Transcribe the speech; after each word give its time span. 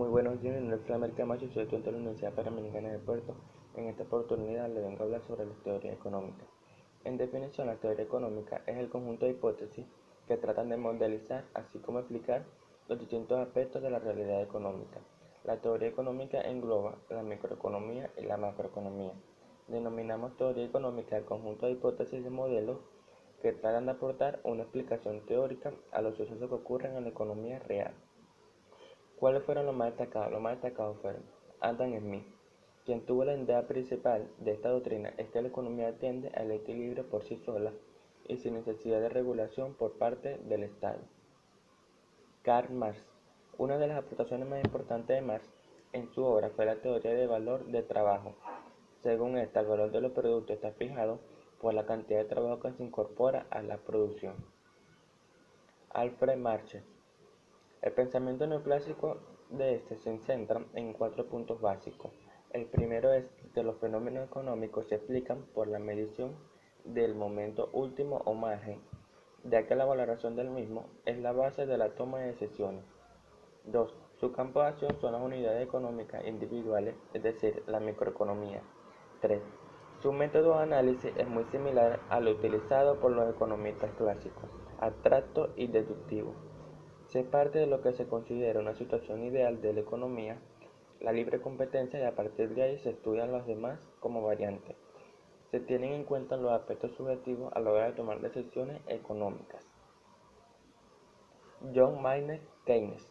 Muy 0.00 0.08
buenos 0.08 0.40
días, 0.40 0.54
mi 0.54 0.60
nombre 0.60 0.78
es 0.78 0.86
Flamer 0.86 1.12
Camacho, 1.12 1.46
soy 1.50 1.64
estudiante 1.64 1.90
de 1.90 1.92
la 1.92 1.98
Universidad 1.98 2.32
Panamericana 2.32 2.88
de 2.88 2.98
Puerto. 3.00 3.34
En 3.76 3.86
esta 3.86 4.04
oportunidad 4.04 4.66
le 4.70 4.80
vengo 4.80 5.02
a 5.02 5.04
hablar 5.04 5.20
sobre 5.26 5.44
la 5.44 5.52
teoría 5.62 5.92
económica. 5.92 6.42
En 7.04 7.18
definición, 7.18 7.66
la 7.66 7.76
teoría 7.76 8.06
económica 8.06 8.62
es 8.66 8.78
el 8.78 8.88
conjunto 8.88 9.26
de 9.26 9.32
hipótesis 9.32 9.84
que 10.26 10.38
tratan 10.38 10.70
de 10.70 10.78
modelizar, 10.78 11.44
así 11.52 11.80
como 11.80 11.98
explicar 11.98 12.46
los 12.88 12.98
distintos 12.98 13.40
aspectos 13.40 13.82
de 13.82 13.90
la 13.90 13.98
realidad 13.98 14.40
económica. 14.40 15.00
La 15.44 15.60
teoría 15.60 15.90
económica 15.90 16.40
engloba 16.40 16.96
la 17.10 17.22
microeconomía 17.22 18.10
y 18.16 18.22
la 18.22 18.38
macroeconomía. 18.38 19.12
Denominamos 19.68 20.34
teoría 20.38 20.64
económica 20.64 21.18
el 21.18 21.26
conjunto 21.26 21.66
de 21.66 21.72
hipótesis 21.72 22.24
de 22.24 22.30
modelos 22.30 22.78
que 23.42 23.52
tratan 23.52 23.84
de 23.84 23.92
aportar 23.92 24.40
una 24.44 24.62
explicación 24.62 25.26
teórica 25.26 25.74
a 25.92 26.00
los 26.00 26.16
sucesos 26.16 26.48
que 26.48 26.54
ocurren 26.54 26.96
en 26.96 27.02
la 27.04 27.10
economía 27.10 27.58
real. 27.58 27.92
¿Cuáles 29.20 29.42
fueron 29.44 29.66
los 29.66 29.74
más 29.74 29.90
destacados? 29.90 30.32
Los 30.32 30.40
más 30.40 30.52
destacados 30.54 30.96
fueron 31.02 31.22
Adam 31.60 31.94
Smith, 31.98 32.24
quien 32.86 33.04
tuvo 33.04 33.26
la 33.26 33.36
idea 33.36 33.66
principal 33.66 34.30
de 34.38 34.52
esta 34.52 34.70
doctrina 34.70 35.12
es 35.18 35.28
que 35.28 35.42
la 35.42 35.48
economía 35.48 35.98
tiende 35.98 36.30
al 36.30 36.50
equilibrio 36.50 37.06
por 37.06 37.22
sí 37.24 37.36
sola 37.36 37.70
y 38.26 38.38
sin 38.38 38.54
necesidad 38.54 38.98
de 38.98 39.10
regulación 39.10 39.74
por 39.74 39.98
parte 39.98 40.38
del 40.38 40.62
Estado. 40.62 41.00
Karl 42.42 42.72
Marx. 42.72 43.04
Una 43.58 43.76
de 43.76 43.88
las 43.88 43.98
aportaciones 43.98 44.48
más 44.48 44.64
importantes 44.64 45.14
de 45.14 45.20
Marx 45.20 45.46
en 45.92 46.08
su 46.08 46.24
obra 46.24 46.48
fue 46.48 46.64
la 46.64 46.80
teoría 46.80 47.12
del 47.12 47.28
valor 47.28 47.66
de 47.66 47.82
trabajo. 47.82 48.34
Según 49.02 49.36
esta, 49.36 49.60
el 49.60 49.66
valor 49.66 49.90
de 49.90 50.00
los 50.00 50.12
productos 50.12 50.56
está 50.56 50.72
fijado 50.72 51.20
por 51.60 51.74
la 51.74 51.84
cantidad 51.84 52.20
de 52.20 52.24
trabajo 52.24 52.60
que 52.60 52.72
se 52.72 52.84
incorpora 52.84 53.46
a 53.50 53.60
la 53.60 53.76
producción. 53.76 54.34
Alfred 55.90 56.38
Marche 56.38 56.82
el 57.82 57.92
pensamiento 57.92 58.46
neoclásico 58.46 59.16
de 59.48 59.76
este 59.76 59.96
se 59.96 60.18
centra 60.18 60.62
en 60.74 60.92
cuatro 60.92 61.26
puntos 61.26 61.60
básicos. 61.62 62.12
El 62.50 62.66
primero 62.66 63.12
es 63.12 63.24
que 63.54 63.62
los 63.62 63.78
fenómenos 63.78 64.26
económicos 64.26 64.88
se 64.88 64.96
explican 64.96 65.46
por 65.54 65.66
la 65.66 65.78
medición 65.78 66.34
del 66.84 67.14
momento 67.14 67.70
último 67.72 68.20
o 68.26 68.34
margen, 68.34 68.80
ya 69.44 69.66
que 69.66 69.76
la 69.76 69.86
valoración 69.86 70.36
del 70.36 70.50
mismo 70.50 70.86
es 71.06 71.18
la 71.18 71.32
base 71.32 71.64
de 71.64 71.78
la 71.78 71.94
toma 71.94 72.18
de 72.18 72.26
decisiones. 72.26 72.84
2. 73.64 73.94
Su 74.18 74.32
campo 74.32 74.60
de 74.60 74.68
acción 74.68 75.00
son 75.00 75.12
las 75.12 75.22
unidades 75.22 75.66
económicas 75.66 76.26
individuales, 76.26 76.94
es 77.14 77.22
decir, 77.22 77.62
la 77.66 77.80
microeconomía. 77.80 78.62
3. 79.22 79.40
Su 80.02 80.12
método 80.12 80.56
de 80.56 80.64
análisis 80.64 81.12
es 81.16 81.28
muy 81.28 81.44
similar 81.44 82.00
al 82.10 82.28
utilizado 82.28 83.00
por 83.00 83.12
los 83.12 83.34
economistas 83.34 83.90
clásicos, 83.96 84.50
abstracto 84.78 85.50
y 85.56 85.66
deductivo. 85.66 86.34
Se 87.10 87.24
parte 87.24 87.58
de 87.58 87.66
lo 87.66 87.82
que 87.82 87.92
se 87.92 88.06
considera 88.06 88.60
una 88.60 88.76
situación 88.76 89.24
ideal 89.24 89.60
de 89.60 89.72
la 89.72 89.80
economía, 89.80 90.38
la 91.00 91.10
libre 91.10 91.40
competencia 91.40 91.98
y 91.98 92.04
a 92.04 92.14
partir 92.14 92.54
de 92.54 92.62
ahí 92.62 92.78
se 92.78 92.90
estudian 92.90 93.32
los 93.32 93.48
demás 93.48 93.80
como 93.98 94.22
variantes. 94.22 94.76
Se 95.50 95.58
tienen 95.58 95.92
en 95.92 96.04
cuenta 96.04 96.36
los 96.36 96.52
aspectos 96.52 96.92
subjetivos 96.92 97.52
a 97.52 97.58
la 97.58 97.72
hora 97.72 97.86
de 97.86 97.94
tomar 97.94 98.20
decisiones 98.20 98.80
económicas. 98.86 99.66
John 101.74 102.00
Maynard 102.00 102.42
Keynes. 102.64 103.10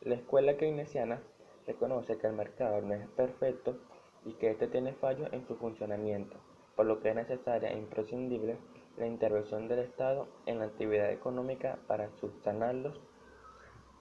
La 0.00 0.14
escuela 0.14 0.56
keynesiana 0.56 1.20
reconoce 1.66 2.16
que 2.16 2.28
el 2.28 2.32
mercado 2.32 2.80
no 2.80 2.94
es 2.94 3.06
perfecto 3.08 3.76
y 4.24 4.32
que 4.34 4.52
éste 4.52 4.68
tiene 4.68 4.94
fallos 4.94 5.30
en 5.34 5.46
su 5.46 5.56
funcionamiento, 5.56 6.38
por 6.76 6.86
lo 6.86 7.00
que 7.00 7.10
es 7.10 7.14
necesaria 7.14 7.72
e 7.72 7.76
imprescindible 7.76 8.56
la 8.96 9.06
intervención 9.06 9.68
del 9.68 9.80
Estado 9.80 10.28
en 10.46 10.60
la 10.60 10.64
actividad 10.64 11.12
económica 11.12 11.78
para 11.86 12.10
subsanarlos 12.16 12.98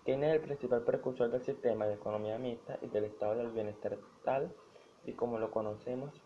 Keynes 0.07 0.29
es 0.29 0.35
el 0.35 0.41
principal 0.41 0.83
precursor 0.83 1.29
del 1.29 1.41
sistema 1.41 1.85
de 1.85 1.95
economía 1.95 2.37
mixta 2.37 2.79
y 2.81 2.87
del 2.87 3.03
estado 3.03 3.35
del 3.35 3.51
bienestar 3.51 3.97
tal 4.23 4.55
y 5.03 5.11
como 5.11 5.37
lo 5.37 5.51
conocemos 5.51 6.23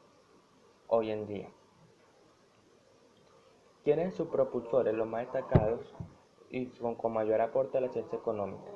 hoy 0.85 1.09
en 1.09 1.25
día. 1.25 1.49
¿Quiénes 3.83 4.13
sus 4.13 4.27
propulsores, 4.27 4.93
los 4.93 5.07
más 5.07 5.21
destacados 5.21 5.95
y 6.51 6.67
con, 6.67 7.11
mayor 7.11 7.41
aporte 7.41 7.79
a 7.79 7.81
la 7.81 7.89
ciencia 7.89 8.19
económica? 8.19 8.71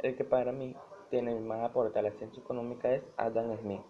El 0.00 0.16
que 0.16 0.24
para 0.24 0.50
mí 0.50 0.74
tiene 1.10 1.38
más 1.38 1.62
aporte 1.62 2.00
a 2.00 2.02
la 2.02 2.10
ciencia 2.10 2.42
económica 2.42 2.92
es 2.92 3.04
Adam 3.16 3.56
Smith, 3.58 3.82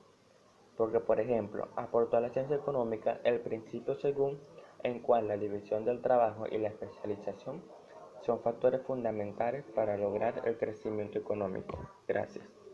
porque 0.77 1.01
por 1.01 1.19
ejemplo 1.19 1.69
aportó 1.77 2.19
a 2.19 2.21
la 2.21 2.29
ciencia 2.29 2.57
económica 2.57 3.21
el 3.25 3.41
principio 3.41 3.95
según 3.95 4.39
en 4.83 5.01
cual 5.01 5.29
la 5.29 5.39
división 5.39 5.87
del 5.87 6.03
trabajo 6.03 6.45
y 6.47 6.59
la 6.59 6.69
especialización 6.69 7.63
son 8.27 8.41
factores 8.41 8.83
fundamentales 8.83 9.65
para 9.75 9.97
lograr 9.97 10.43
el 10.45 10.59
crecimiento 10.59 11.19
económico. 11.19 11.79
Gracias. 12.09 12.66